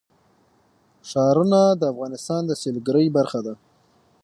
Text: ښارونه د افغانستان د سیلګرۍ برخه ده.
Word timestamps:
ښارونه 1.09 1.59
د 1.79 1.81
افغانستان 1.93 2.41
د 2.45 2.51
سیلګرۍ 2.61 3.07
برخه 3.17 3.39
ده. 3.45 3.53